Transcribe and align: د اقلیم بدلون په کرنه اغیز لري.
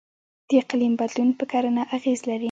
د 0.49 0.51
اقلیم 0.63 0.93
بدلون 1.01 1.29
په 1.39 1.43
کرنه 1.51 1.83
اغیز 1.95 2.19
لري. 2.29 2.39